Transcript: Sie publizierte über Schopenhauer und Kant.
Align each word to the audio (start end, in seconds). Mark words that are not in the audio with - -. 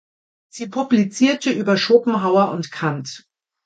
Sie 0.49 0.65
publizierte 0.65 1.51
über 1.51 1.77
Schopenhauer 1.77 2.49
und 2.53 2.71
Kant. 2.71 3.27